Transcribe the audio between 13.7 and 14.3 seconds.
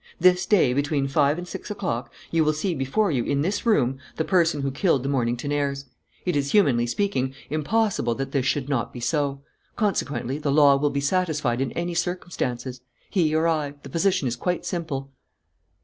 the position